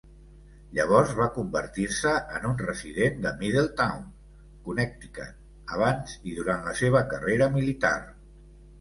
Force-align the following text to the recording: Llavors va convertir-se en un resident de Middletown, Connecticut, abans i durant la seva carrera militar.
Llavors 0.77 1.11
va 1.19 1.27
convertir-se 1.35 2.13
en 2.39 2.47
un 2.53 2.57
resident 2.63 3.21
de 3.27 3.35
Middletown, 3.43 4.09
Connecticut, 4.67 5.41
abans 5.79 6.19
i 6.33 6.37
durant 6.43 6.69
la 6.73 6.79
seva 6.85 7.07
carrera 7.17 7.55
militar. 7.61 7.97